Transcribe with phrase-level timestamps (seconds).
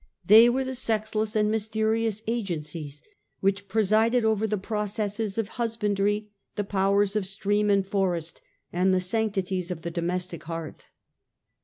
[0.25, 3.03] They were the sexless and mysterious agencies
[3.39, 8.41] which presided over the processes of husbandry, the powers of stream and forest,
[8.73, 10.89] and the sanctities of the domestic hearth.